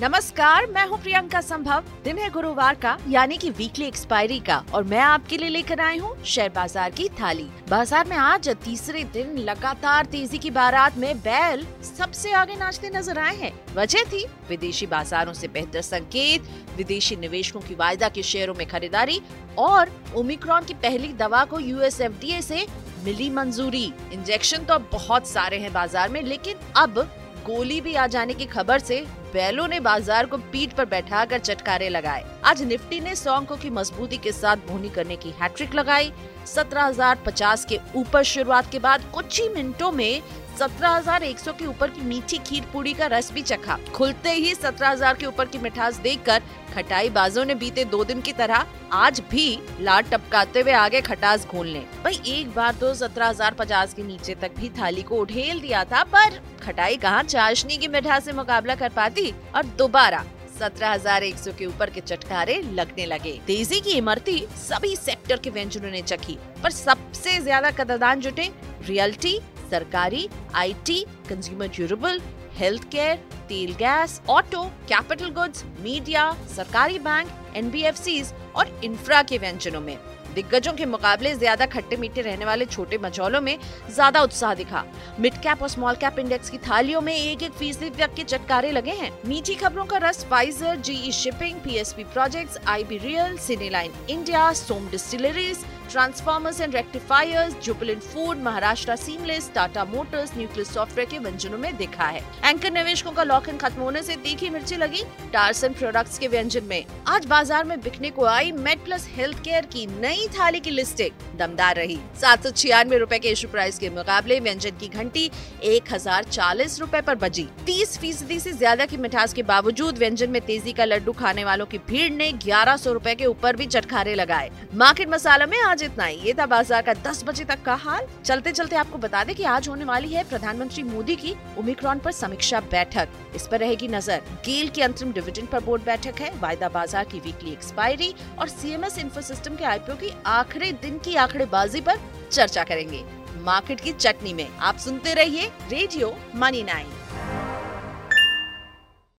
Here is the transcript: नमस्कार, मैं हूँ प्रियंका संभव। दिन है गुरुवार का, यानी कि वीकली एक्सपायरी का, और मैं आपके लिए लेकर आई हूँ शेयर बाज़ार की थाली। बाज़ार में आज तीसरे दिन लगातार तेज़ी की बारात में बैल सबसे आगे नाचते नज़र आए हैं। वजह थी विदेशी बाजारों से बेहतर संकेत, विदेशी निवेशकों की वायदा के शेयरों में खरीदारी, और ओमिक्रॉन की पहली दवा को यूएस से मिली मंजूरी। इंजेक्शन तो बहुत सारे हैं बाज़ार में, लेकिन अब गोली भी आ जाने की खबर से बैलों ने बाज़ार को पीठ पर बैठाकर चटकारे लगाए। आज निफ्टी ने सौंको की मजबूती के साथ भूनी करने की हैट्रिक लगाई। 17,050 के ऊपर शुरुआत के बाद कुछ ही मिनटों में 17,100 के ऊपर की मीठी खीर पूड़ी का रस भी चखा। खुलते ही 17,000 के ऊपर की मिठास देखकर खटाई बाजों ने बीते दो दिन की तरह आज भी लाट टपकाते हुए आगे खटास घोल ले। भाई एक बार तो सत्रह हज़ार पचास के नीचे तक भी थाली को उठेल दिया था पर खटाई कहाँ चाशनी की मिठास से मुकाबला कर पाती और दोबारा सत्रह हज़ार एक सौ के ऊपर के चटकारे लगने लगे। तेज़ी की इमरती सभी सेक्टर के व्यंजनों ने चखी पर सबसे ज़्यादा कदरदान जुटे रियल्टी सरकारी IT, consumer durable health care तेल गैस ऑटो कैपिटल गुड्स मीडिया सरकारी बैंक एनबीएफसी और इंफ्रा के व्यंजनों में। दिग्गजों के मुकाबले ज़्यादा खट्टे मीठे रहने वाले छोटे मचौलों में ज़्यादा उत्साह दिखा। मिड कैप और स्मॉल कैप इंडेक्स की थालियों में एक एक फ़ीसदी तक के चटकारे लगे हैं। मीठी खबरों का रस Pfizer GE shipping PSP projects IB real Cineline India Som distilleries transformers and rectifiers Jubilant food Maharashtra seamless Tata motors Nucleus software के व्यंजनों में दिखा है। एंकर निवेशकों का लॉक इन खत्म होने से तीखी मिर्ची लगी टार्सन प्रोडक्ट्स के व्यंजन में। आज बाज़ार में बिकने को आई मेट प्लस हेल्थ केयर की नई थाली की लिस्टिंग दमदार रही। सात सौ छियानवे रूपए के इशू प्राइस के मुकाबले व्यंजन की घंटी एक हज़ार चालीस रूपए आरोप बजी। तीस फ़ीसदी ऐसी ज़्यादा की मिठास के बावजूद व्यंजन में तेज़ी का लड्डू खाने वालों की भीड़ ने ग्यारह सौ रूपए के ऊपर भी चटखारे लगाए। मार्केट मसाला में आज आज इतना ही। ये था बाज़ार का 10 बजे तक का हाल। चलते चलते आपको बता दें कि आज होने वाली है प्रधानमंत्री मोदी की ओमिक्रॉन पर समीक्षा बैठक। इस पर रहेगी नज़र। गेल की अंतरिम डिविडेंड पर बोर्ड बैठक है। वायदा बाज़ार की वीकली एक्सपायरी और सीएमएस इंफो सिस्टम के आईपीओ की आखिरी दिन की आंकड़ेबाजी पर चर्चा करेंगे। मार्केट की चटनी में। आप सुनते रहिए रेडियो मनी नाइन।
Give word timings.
नमस्कार, 0.00 0.66
मैं 0.66 0.84
हूँ 0.86 0.98
प्रियंका 1.02 1.40
संभव। 1.40 1.84
दिन 2.04 2.18
है 2.18 2.28
गुरुवार 2.30 2.74
का, 2.74 2.96
यानी 3.08 3.36
कि 3.36 3.50
वीकली 3.50 3.86
एक्सपायरी 3.86 4.38
का, 4.40 4.56
और 4.74 4.84
मैं 4.84 4.98
आपके 5.00 5.36
लिए 5.36 5.48
लेकर 5.48 5.80
आई 5.80 5.98
हूँ 5.98 6.12
शेयर 6.24 6.50
बाज़ार 6.54 6.90
की 6.90 7.08
थाली। 7.20 7.48
बाज़ार 7.70 8.08
में 8.08 8.16
आज 8.16 8.48
तीसरे 8.64 9.04
दिन 9.06 9.38
लगातार 9.38 10.06
तेज़ी 10.06 10.38
की 10.38 10.50
बारात 10.50 10.98
में 10.98 11.18
बैल 11.18 11.66
सबसे 11.86 12.32
आगे 12.32 12.56
नाचते 12.56 12.90
नज़र 12.90 13.18
आए 13.18 13.36
हैं। 13.36 13.52
वजह 13.74 14.04
थी 14.12 14.24
विदेशी 14.48 14.86
बाजारों 14.86 15.32
से 15.32 15.48
बेहतर 15.48 15.80
संकेत, 15.82 16.50
विदेशी 16.76 17.16
निवेशकों 17.16 17.60
की 17.60 17.74
वायदा 17.74 18.08
के 18.08 18.22
शेयरों 18.24 18.54
में 18.54 18.66
खरीदारी, 18.68 19.20
और 19.58 19.90
ओमिक्रॉन 20.16 20.64
की 20.64 20.74
पहली 20.76 21.12
दवा 21.14 21.44
को 21.44 21.60
यूएस 21.60 22.02
से 22.42 22.66
मिली 23.04 23.30
मंजूरी। 23.30 23.92
इंजेक्शन 24.12 24.64
तो 24.64 24.78
बहुत 24.92 25.28
सारे 25.28 25.58
हैं 25.58 25.72
बाज़ार 25.72 26.08
में, 26.08 26.22
लेकिन 26.22 26.72
अब 26.76 27.08
गोली 27.46 27.80
भी 27.80 27.94
आ 27.94 28.06
जाने 28.06 28.34
की 28.34 28.44
खबर 28.46 28.78
से 28.78 29.00
बैलों 29.32 29.66
ने 29.68 29.78
बाज़ार 29.80 30.26
को 30.26 30.36
पीठ 30.52 30.72
पर 30.72 30.84
बैठाकर 30.84 31.38
चटकारे 31.38 31.88
लगाए। 31.88 32.24
आज 32.44 32.62
निफ्टी 32.62 33.00
ने 33.00 33.14
सौंको 33.14 33.56
की 33.56 33.70
मजबूती 33.70 34.16
के 34.16 34.32
साथ 34.32 34.66
भूनी 34.68 34.88
करने 34.88 35.16
की 35.16 35.30
हैट्रिक 35.40 35.74
लगाई। 35.74 36.12
17,050 36.46 37.64
के 37.64 37.78
ऊपर 37.96 38.22
शुरुआत 38.22 38.70
के 38.72 38.78
बाद 38.78 39.04
कुछ 39.14 39.40
ही 39.40 39.48
मिनटों 39.48 39.90
में 39.92 40.22
17,100 40.56 41.52
के 41.58 41.66
ऊपर 41.66 41.90
की 41.90 42.00
मीठी 42.02 42.38
खीर 42.40 42.64
पूड़ी 42.72 42.92
का 42.94 43.06
रस 43.06 43.30
भी 43.32 43.42
चखा। 43.42 43.78
खुलते 43.94 44.32
ही 44.32 44.54
17,000 44.54 45.16
के 45.16 45.26
ऊपर 45.26 45.46
की 45.46 45.58
मिठास 45.58 45.96
देखकर 46.00 46.42
खटाई 46.74 47.10
बाजों 47.10 47.44
ने 47.44 47.54
बीते 47.54 47.84
दो 47.86 48.02
दिन 48.04 48.20
की 48.20 48.32
तरह 48.34 48.66
आज 48.94 49.20
भी 49.30 49.46
लाट 49.80 50.10
टपकाते 50.10 50.60
हुए 50.60 50.72
आगे 50.74 51.00
खटास 51.02 51.46
घोल 51.46 51.66
ले। 51.66 51.80
भाई 52.04 52.20
एक 52.28 52.54
बार 52.54 52.74
तो 52.74 52.92
सत्रह 52.94 53.28
हज़ार 53.28 53.54
पचास 53.54 53.94
के 53.94 54.02
नीचे 54.02 54.34
तक 54.34 54.54
भी 54.56 54.68
थाली 54.78 55.02
को 55.02 55.16
उठेल 55.16 55.60
दिया 55.60 55.84
था 55.84 56.02
पर 56.06 56.40
खटाई 56.62 56.96
कहाँ 56.96 57.22
चाशनी 57.24 57.76
की 57.76 57.88
मिठास 57.88 58.24
से 58.24 58.32
मुकाबला 58.32 58.74
कर 58.74 58.88
पाती 58.92 59.32
और 59.54 59.66
दोबारा 59.78 60.24
सत्रह 60.58 60.90
हज़ार 60.90 61.22
एक 61.22 61.38
सौ 61.38 61.52
के 61.52 61.66
ऊपर 61.66 61.90
के 61.90 62.00
चटकारे 62.00 62.54
लगने 62.64 63.06
लगे। 63.06 63.32
तेज़ी 63.46 63.80
की 63.80 63.90
इमरती 63.92 64.38
सभी 64.58 64.94
सेक्टर 64.96 65.36
के 65.36 65.50
व्यंजनों 65.50 65.90
ने 65.90 66.00
चखी 66.02 66.38
पर 66.62 66.70
सबसे 66.72 67.38
ज़्यादा 67.40 67.70
कदरदान 67.72 68.20
जुटे 68.20 68.50
रियल्टी 68.86 69.38
सरकारी 69.70 70.28
IT, 70.54 71.00
consumer 71.28 71.68
durable 71.76 72.20
health 72.58 72.88
care 72.90 73.16
तेल 73.48 73.72
गैस 73.78 74.20
ऑटो 74.30 74.64
कैपिटल 74.88 75.30
गुड्स 75.32 75.64
मीडिया 75.80 76.30
सरकारी 76.56 76.98
बैंक 77.00 77.56
एनबीएफसी 77.56 78.22
और 78.56 78.80
इंफ्रा 78.84 79.22
के 79.22 79.38
व्यंजनों 79.38 79.80
में। 79.80 79.96
दिग्गजों 80.34 80.72
के 80.72 80.86
मुकाबले 80.86 81.34
ज़्यादा 81.34 81.66
खट्टे 81.66 81.96
मीठे 81.96 82.22
रहने 82.22 82.44
वाले 82.44 82.64
छोटे 82.64 82.96
मचौलों 82.98 83.40
में 83.40 83.58
ज़्यादा 83.90 84.22
उत्साह 84.22 84.54
दिखा। 84.54 84.84
मिड 85.20 85.34
कैप 85.42 85.62
और 85.62 85.68
स्मॉल 85.68 85.94
कैप 86.00 86.18
इंडेक्स 86.18 86.50
की 86.50 86.58
थालियों 86.60 87.00
में 87.00 87.14
एक 87.14 87.42
एक 87.42 87.52
फ़ीसदी 87.52 87.88
तक 87.90 88.14
के 88.14 88.24
चटकारे 88.24 88.72
लगे 88.72 88.92
हैं। 88.94 89.10
मीठी 89.28 89.54
खबरों 89.54 89.84
का 89.84 89.98
रस 89.98 90.24
Pfizer 90.30 90.76
GE 90.78 91.12
shipping 91.12 91.60
PSP 91.60 92.04
projects 92.12 92.58
IB 92.68 92.98
real 92.98 93.36
Cineline 93.38 93.92
India 94.10 94.52
Som 94.54 94.88
distilleries 94.90 95.64
transformers 95.90 96.60
and 96.60 96.74
rectifiers 96.74 97.54
Jubilant 97.64 98.02
food 98.02 98.42
Maharashtra 98.42 98.96
seamless 98.96 99.50
Tata 99.54 99.84
motors 99.86 100.36
Nucleus 100.36 100.72
software 100.74 101.08
के 101.10 101.18
व्यंजनों 101.18 101.58
में 101.58 101.76
दिखा 101.76 102.06
है। 102.06 102.22
एंकर 102.44 102.72
निवेशकों 102.72 103.12
का 103.12 103.22
लॉक 103.24 103.48
इन 103.48 103.56
खत्म 103.58 103.82
होने 103.82 104.02
से 104.02 104.16
तीखी 104.24 104.50
मिर्ची 104.50 104.76
लगी 104.76 105.02
टार्सन 105.32 105.72
प्रोडक्ट्स 105.74 106.18
के 106.18 106.28
व्यंजन 106.28 106.64
में। 106.64 106.84
आज 107.08 107.26
बाज़ार 107.26 107.64
में 107.64 107.80
बिकने 107.80 108.10
को 108.10 108.24
आई 108.26 108.52
मेट 108.54 108.84
प्लस 108.84 109.08
हेल्थ 109.16 109.42
केयर 109.44 109.66
की 109.72 109.86
नई 109.88 110.26
थाली 110.38 110.60
की 110.60 110.70
लिस्टिंग 110.70 111.38
दमदार 111.38 111.76
रही। 111.76 111.98
सात 112.20 112.42
सौ 112.42 112.50
छियानवे 112.52 112.98
रूपए 112.98 113.18
के 113.18 113.30
इशू 113.30 113.48
प्राइस 113.48 113.78
के 113.78 113.90
मुकाबले 113.90 114.40
व्यंजन 114.40 114.78
की 114.80 114.88
घंटी 114.88 115.30
एक 115.64 115.92
हज़ार 115.92 116.24
चालीस 116.24 116.78
रूपए 116.80 116.98
आरोप 116.98 117.22
बजी। 117.22 117.48
तीस 117.66 117.98
फ़ीसदी 117.98 118.36
ऐसी 118.36 118.52
ज़्यादा 118.52 118.86
की 118.86 118.96
मिठास 118.96 119.32
के 119.34 119.42
बावजूद 119.44 119.98
व्यंजन 119.98 120.30
में 120.30 120.40
तेज़ी 120.42 120.72
का 120.72 120.84
लड्डू 120.84 121.12
खाने 121.14 121.44
वालों 121.44 121.66
की 121.66 121.78
भीड़ 121.88 122.12
ने 122.12 122.30
ग्यारह 122.44 122.76
सौ 122.76 122.92
रूपए 122.92 123.14
के 123.14 123.26
ऊपर 123.26 123.56
भी 123.56 123.66
चटखारे 123.66 124.14
लगाए। 124.14 124.50
मार्केट 124.74 125.08
मसाला 125.08 125.46
में 125.46 125.58
आज 125.60 125.75
आज 125.76 125.82
इतना 125.82 126.04
ही। 126.04 126.16
ये 126.16 126.32
था 126.34 126.44
बाज़ार 126.46 126.82
का 126.82 126.92
10 127.04 127.22
बजे 127.24 127.44
तक 127.44 127.62
का 127.62 127.74
हाल। 127.74 128.06
चलते 128.24 128.52
चलते 128.52 128.76
आपको 128.76 128.98
बता 128.98 129.22
दें 129.24 129.34
कि 129.36 129.42
आज 129.44 129.68
होने 129.68 129.84
वाली 129.84 130.08
है 130.08 130.22
प्रधानमंत्री 130.24 130.82
मोदी 130.82 131.16
की 131.16 131.34
ओमिक्रॉन 131.58 131.98
पर 131.98 132.12
समीक्षा 132.12 132.60
बैठक। 132.70 133.08
इस 133.36 133.46
पर 133.46 133.60
रहेगी 133.60 133.88
नज़र। 133.88 134.22
गेल 134.46 134.68
की 134.68 134.82
अंतरिम 134.82 135.12
डिविडेंड 135.12 135.48
पर 135.48 135.64
बोर्ड 135.64 135.82
बैठक 135.84 136.20
है। 136.20 136.32
वायदा 136.40 136.68
बाज़ार 136.70 137.04
की 137.04 137.20
वीकली 137.20 137.52
एक्सपायरी 137.52 138.12
और 138.38 138.48
सीएमएस 138.48 138.98
इंफो 138.98 139.20
सिस्टम 139.22 139.56
के 139.56 139.64
आईपीओ 139.66 139.96
की 139.96 140.12
आखिरी 140.26 140.72
दिन 140.82 140.98
की 140.98 141.16
आंकड़ेबाजी 141.16 141.80
पर 141.80 142.00
चर्चा 142.30 142.64
करेंगे। 142.64 143.04
मार्केट 143.44 143.80
की 143.80 143.92
चटनी 143.92 144.32
में। 144.34 144.48
आप 144.48 144.78
सुनते 144.78 145.14
रहिए 145.14 145.50
रेडियो 145.70 146.16
मनी 146.36 146.62
नाइन। 146.64 146.86